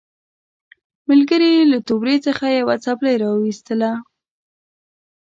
ملګري 1.09 1.49
یې 1.57 1.63
له 1.71 1.79
توبرې 1.87 2.15
څخه 2.25 2.45
یوه 2.59 2.75
څپلۍ 2.85 3.15
راوایستله. 3.23 3.91